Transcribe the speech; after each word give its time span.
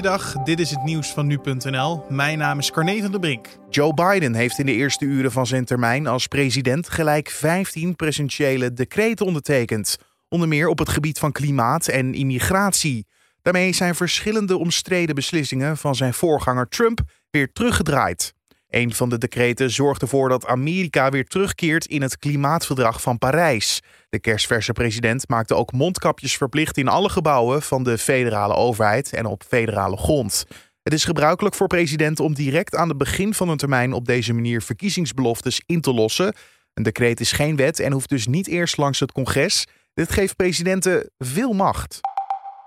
Goeiedag, 0.00 0.42
dit 0.44 0.60
is 0.60 0.70
het 0.70 0.82
nieuws 0.82 1.12
van 1.12 1.26
nu.nl. 1.26 2.04
Mijn 2.08 2.38
naam 2.38 2.58
is 2.58 2.70
Carne 2.70 3.00
van 3.00 3.10
der 3.10 3.20
Brink. 3.20 3.46
Joe 3.70 3.94
Biden 3.94 4.34
heeft 4.34 4.58
in 4.58 4.66
de 4.66 4.72
eerste 4.72 5.04
uren 5.04 5.32
van 5.32 5.46
zijn 5.46 5.64
termijn 5.64 6.06
als 6.06 6.26
president 6.26 6.88
gelijk 6.88 7.30
15 7.30 7.96
presidentiële 7.96 8.72
decreten 8.72 9.26
ondertekend. 9.26 9.98
Onder 10.28 10.48
meer 10.48 10.68
op 10.68 10.78
het 10.78 10.88
gebied 10.88 11.18
van 11.18 11.32
klimaat 11.32 11.88
en 11.88 12.14
immigratie. 12.14 13.06
Daarmee 13.42 13.72
zijn 13.72 13.94
verschillende 13.94 14.56
omstreden 14.56 15.14
beslissingen 15.14 15.76
van 15.76 15.94
zijn 15.94 16.14
voorganger 16.14 16.68
Trump 16.68 17.00
weer 17.30 17.52
teruggedraaid. 17.52 18.34
Een 18.70 18.94
van 18.94 19.08
de 19.08 19.18
decreten 19.18 19.70
zorgt 19.70 20.02
ervoor 20.02 20.28
dat 20.28 20.46
Amerika 20.46 21.10
weer 21.10 21.26
terugkeert 21.26 21.86
in 21.86 22.02
het 22.02 22.18
klimaatverdrag 22.18 23.02
van 23.02 23.18
Parijs. 23.18 23.82
De 24.08 24.20
kerstverse 24.20 24.72
president 24.72 25.28
maakte 25.28 25.54
ook 25.54 25.72
mondkapjes 25.72 26.36
verplicht 26.36 26.76
in 26.76 26.88
alle 26.88 27.08
gebouwen 27.08 27.62
van 27.62 27.82
de 27.82 27.98
federale 27.98 28.54
overheid 28.54 29.12
en 29.12 29.26
op 29.26 29.42
federale 29.48 29.96
grond. 29.96 30.46
Het 30.82 30.92
is 30.92 31.04
gebruikelijk 31.04 31.54
voor 31.54 31.66
presidenten 31.66 32.24
om 32.24 32.34
direct 32.34 32.74
aan 32.74 32.88
het 32.88 32.98
begin 32.98 33.34
van 33.34 33.48
een 33.48 33.56
termijn 33.56 33.92
op 33.92 34.06
deze 34.06 34.32
manier 34.32 34.62
verkiezingsbeloftes 34.62 35.62
in 35.66 35.80
te 35.80 35.92
lossen. 35.92 36.34
Een 36.74 36.82
decreet 36.82 37.20
is 37.20 37.32
geen 37.32 37.56
wet 37.56 37.80
en 37.80 37.92
hoeft 37.92 38.08
dus 38.08 38.26
niet 38.26 38.48
eerst 38.48 38.76
langs 38.76 39.00
het 39.00 39.12
congres. 39.12 39.66
Dit 39.94 40.12
geeft 40.12 40.36
presidenten 40.36 41.10
veel 41.18 41.52
macht. 41.52 42.00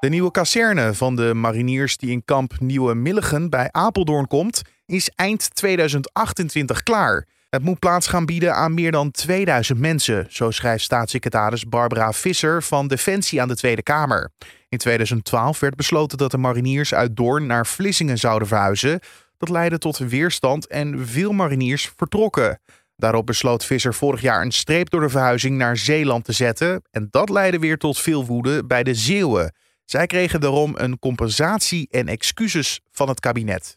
De 0.03 0.09
nieuwe 0.09 0.31
kazerne 0.31 0.93
van 0.93 1.15
de 1.15 1.33
mariniers 1.33 1.97
die 1.97 2.11
in 2.11 2.25
kamp 2.25 2.59
Nieuwe 2.59 2.95
Milligen 2.95 3.49
bij 3.49 3.71
Apeldoorn 3.71 4.27
komt, 4.27 4.61
is 4.85 5.09
eind 5.15 5.55
2028 5.55 6.83
klaar. 6.83 7.27
Het 7.49 7.63
moet 7.63 7.79
plaats 7.79 8.07
gaan 8.07 8.25
bieden 8.25 8.55
aan 8.55 8.73
meer 8.73 8.91
dan 8.91 9.11
2000 9.11 9.79
mensen, 9.79 10.25
zo 10.29 10.51
schrijft 10.51 10.83
staatssecretaris 10.83 11.65
Barbara 11.65 12.11
Visser 12.11 12.63
van 12.63 12.87
Defensie 12.87 13.41
aan 13.41 13.47
de 13.47 13.55
Tweede 13.55 13.83
Kamer. 13.83 14.31
In 14.69 14.77
2012 14.77 15.59
werd 15.59 15.75
besloten 15.75 16.17
dat 16.17 16.31
de 16.31 16.37
mariniers 16.37 16.93
uit 16.93 17.15
Doorn 17.15 17.45
naar 17.45 17.67
Vlissingen 17.67 18.17
zouden 18.17 18.47
verhuizen. 18.47 18.99
Dat 19.37 19.49
leidde 19.49 19.77
tot 19.77 19.97
weerstand 19.97 20.67
en 20.67 21.07
veel 21.07 21.31
mariniers 21.31 21.91
vertrokken. 21.95 22.59
Daarop 22.95 23.25
besloot 23.25 23.65
Visser 23.65 23.93
vorig 23.93 24.21
jaar 24.21 24.41
een 24.41 24.51
streep 24.51 24.89
door 24.89 25.01
de 25.01 25.09
verhuizing 25.09 25.57
naar 25.57 25.77
Zeeland 25.77 26.25
te 26.25 26.31
zetten. 26.31 26.81
En 26.91 27.07
dat 27.11 27.29
leidde 27.29 27.59
weer 27.59 27.77
tot 27.77 27.99
veel 27.99 28.25
woede 28.25 28.65
bij 28.65 28.83
de 28.83 28.93
Zeeuwen. 28.93 29.53
Zij 29.85 30.07
kregen 30.07 30.41
daarom 30.41 30.73
een 30.77 30.99
compensatie 30.99 31.87
en 31.91 32.07
excuses 32.07 32.79
van 32.91 33.09
het 33.09 33.19
kabinet. 33.19 33.73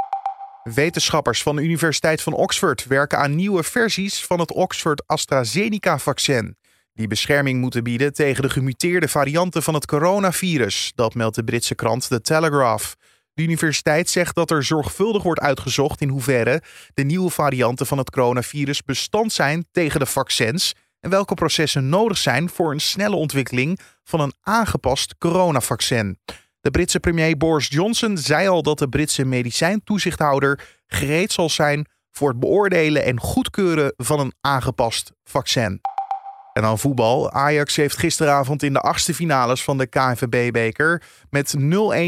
Wetenschappers 0.62 1.42
van 1.42 1.56
de 1.56 1.62
Universiteit 1.62 2.22
van 2.22 2.32
Oxford 2.32 2.86
werken 2.86 3.18
aan 3.18 3.34
nieuwe 3.34 3.62
versies 3.62 4.24
van 4.24 4.40
het 4.40 4.52
Oxford 4.52 5.06
AstraZeneca-vaccin. 5.06 6.56
Die 6.94 7.06
bescherming 7.06 7.60
moeten 7.60 7.84
bieden 7.84 8.12
tegen 8.12 8.42
de 8.42 8.50
gemuteerde 8.50 9.08
varianten 9.08 9.62
van 9.62 9.74
het 9.74 9.86
coronavirus, 9.86 10.92
dat 10.94 11.14
meldt 11.14 11.34
de 11.34 11.44
Britse 11.44 11.74
krant 11.74 12.08
The 12.08 12.20
Telegraph. 12.20 12.94
De 13.34 13.42
universiteit 13.42 14.10
zegt 14.10 14.34
dat 14.34 14.50
er 14.50 14.64
zorgvuldig 14.64 15.22
wordt 15.22 15.40
uitgezocht 15.40 16.00
in 16.00 16.08
hoeverre 16.08 16.62
de 16.94 17.02
nieuwe 17.02 17.30
varianten 17.30 17.86
van 17.86 17.98
het 17.98 18.10
coronavirus 18.10 18.82
bestand 18.82 19.32
zijn 19.32 19.66
tegen 19.72 20.00
de 20.00 20.06
vaccins 20.06 20.74
en 21.00 21.10
welke 21.10 21.34
processen 21.34 21.88
nodig 21.88 22.18
zijn 22.18 22.48
voor 22.48 22.72
een 22.72 22.80
snelle 22.80 23.16
ontwikkeling 23.16 23.80
van 24.04 24.20
een 24.20 24.32
aangepast 24.40 25.18
coronavaccin. 25.18 26.18
De 26.60 26.70
Britse 26.70 27.00
premier 27.00 27.36
Boris 27.36 27.68
Johnson 27.68 28.18
zei 28.18 28.48
al 28.48 28.62
dat 28.62 28.78
de 28.78 28.88
Britse 28.88 29.24
medicijntoezichthouder 29.24 30.60
gereed 30.86 31.32
zal 31.32 31.50
zijn 31.50 31.86
voor 32.10 32.28
het 32.28 32.40
beoordelen 32.40 33.04
en 33.04 33.20
goedkeuren 33.20 33.92
van 33.96 34.20
een 34.20 34.34
aangepast 34.40 35.12
vaccin. 35.24 35.80
En 36.56 36.62
dan 36.62 36.78
voetbal. 36.78 37.30
Ajax 37.30 37.76
heeft 37.76 37.98
gisteravond 37.98 38.62
in 38.62 38.72
de 38.72 38.80
achtste 38.80 39.14
finales 39.14 39.64
van 39.64 39.78
de 39.78 39.86
KNVB-beker 39.86 41.02
met 41.30 41.54
0-1 41.58 41.64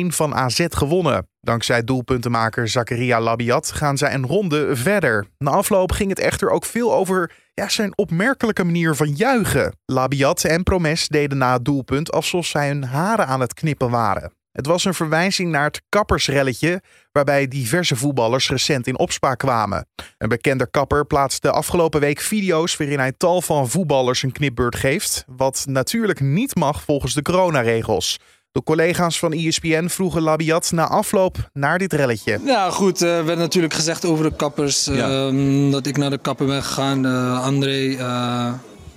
van 0.07 0.35
AZ 0.35 0.67
gewonnen. 0.69 1.29
Dankzij 1.41 1.85
doelpuntenmaker 1.85 2.69
Zakaria 2.69 3.21
Labiat 3.21 3.73
gaan 3.73 3.99
zij 3.99 4.15
een 4.15 4.27
ronde 4.27 4.77
verder. 4.77 5.27
Na 5.39 5.51
afloop 5.51 5.93
ging 5.93 6.11
het 6.11 6.19
echter 6.19 6.51
ook 6.51 6.65
veel 6.65 6.95
over 6.95 7.33
ja, 7.55 7.69
zijn 7.69 7.99
opmerkelijke 7.99 8.65
manier 8.65 8.95
van 8.95 9.15
juichen. 9.15 9.77
Labiat 9.87 10.45
en 10.45 10.63
Promes 10.63 11.09
deden 11.09 11.39
na 11.39 11.53
het 11.53 11.65
doelpunt 11.65 12.13
alsof 12.13 12.47
zij 12.47 12.69
hun 12.69 12.85
haren 12.85 13.27
aan 13.27 13.41
het 13.41 13.55
knippen 13.55 13.91
waren. 13.91 14.33
Het 14.59 14.67
was 14.67 14.85
een 14.85 14.95
verwijzing 14.95 15.51
naar 15.51 15.65
het 15.65 15.83
kappersrelletje, 15.89 16.83
waarbij 17.13 17.49
diverse 17.49 17.97
voetballers 17.97 18.51
recent 18.51 18.87
in 18.87 18.99
opspraak 18.99 19.39
kwamen. 19.39 19.87
Een 20.19 20.29
bekende 20.29 20.71
kapper 20.71 21.07
plaatste 21.07 21.51
afgelopen 21.51 22.01
week 22.01 22.21
video's 22.21 22.77
waarin 22.77 22.99
hij 22.99 23.13
tal 23.17 23.43
van 23.43 23.69
voetballers 23.69 24.23
een 24.23 24.33
knipbeurt 24.33 24.77
geeft, 24.77 25.25
wat 25.27 25.65
natuurlijk 25.69 26.21
niet 26.21 26.55
mag 26.55 26.83
volgens 26.83 27.15
de 27.15 27.23
coronaregels. 27.23 28.19
De 28.53 28.63
collega's 28.63 29.19
van 29.19 29.33
ESPN 29.33 29.89
vroegen 29.89 30.23
Labiat 30.23 30.71
na 30.73 30.89
afloop 30.89 31.51
naar 31.53 31.79
dit 31.79 31.93
relletje. 31.93 32.41
Ja, 32.45 32.71
goed. 32.71 33.01
Er 33.01 33.21
uh, 33.21 33.25
werd 33.25 33.39
natuurlijk 33.39 33.75
gezegd 33.75 34.05
over 34.05 34.31
de 34.31 34.37
kappers. 34.37 34.85
Ja. 34.85 35.31
Uh, 35.31 35.73
dat 35.73 35.87
ik 35.87 35.97
naar 35.97 36.11
de 36.11 36.19
kapper 36.19 36.47
ben 36.47 36.63
gegaan. 36.63 37.07
Uh, 37.07 37.45
André, 37.45 37.97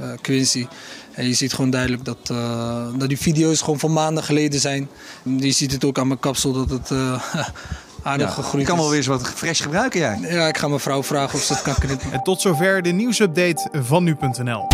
eh, 0.02 0.12
Quincy. 0.22 0.68
En 1.14 1.28
je 1.28 1.34
ziet 1.34 1.54
gewoon 1.54 1.70
duidelijk 1.70 2.06
dat, 2.06 2.30
uh, 2.32 2.88
dat 2.98 3.08
die 3.08 3.18
video's 3.18 3.62
gewoon 3.62 3.80
van 3.80 3.94
maanden 3.94 4.24
geleden 4.24 4.60
zijn. 4.60 4.90
Je 5.24 5.52
ziet 5.52 5.72
het 5.72 5.86
ook 5.86 5.98
aan 5.98 6.08
mijn 6.08 6.20
kapsel 6.20 6.52
dat 6.52 6.70
het 6.70 6.90
uh, 6.90 7.24
aardig 8.04 8.28
ja, 8.28 8.34
gegroeid 8.34 8.54
is. 8.54 8.62
Je 8.62 8.68
kan 8.68 8.78
wel 8.78 8.88
weer 8.88 8.98
eens 8.98 9.08
wat 9.08 9.30
fresh 9.30 9.62
gebruiken, 9.62 10.00
ja. 10.00 10.18
Ja, 10.22 10.48
ik 10.48 10.58
ga 10.58 10.68
mijn 10.68 10.80
vrouw 10.80 11.04
vragen 11.04 11.40
of 11.40 11.44
ze 11.44 11.54
het 11.54 11.62
kan 11.62 11.76
knippen. 11.76 12.12
En 12.12 12.24
tot 12.24 12.42
zover 12.42 12.82
de 12.82 12.92
nieuwsupdate 12.92 13.70
van 13.82 14.04
nu.nl. 14.04 14.68